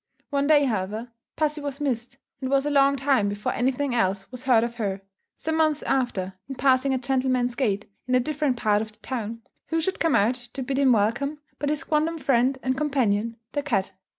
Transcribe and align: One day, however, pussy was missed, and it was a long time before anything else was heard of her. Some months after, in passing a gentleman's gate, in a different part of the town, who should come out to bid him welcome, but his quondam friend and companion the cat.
One 0.31 0.47
day, 0.47 0.65
however, 0.65 1.09
pussy 1.35 1.61
was 1.61 1.79
missed, 1.79 2.17
and 2.39 2.47
it 2.47 2.51
was 2.51 2.65
a 2.65 2.71
long 2.71 2.95
time 2.95 3.29
before 3.29 3.53
anything 3.53 3.93
else 3.93 4.31
was 4.31 4.45
heard 4.45 4.63
of 4.63 4.77
her. 4.77 5.01
Some 5.37 5.57
months 5.57 5.83
after, 5.83 6.33
in 6.49 6.55
passing 6.55 6.91
a 6.91 6.97
gentleman's 6.97 7.53
gate, 7.53 7.87
in 8.07 8.15
a 8.15 8.19
different 8.19 8.57
part 8.57 8.81
of 8.81 8.91
the 8.91 8.99
town, 9.01 9.43
who 9.67 9.79
should 9.79 9.99
come 9.99 10.15
out 10.15 10.33
to 10.53 10.63
bid 10.63 10.79
him 10.79 10.91
welcome, 10.91 11.37
but 11.59 11.69
his 11.69 11.83
quondam 11.83 12.17
friend 12.17 12.57
and 12.63 12.75
companion 12.75 13.37
the 13.51 13.61
cat. 13.61 13.91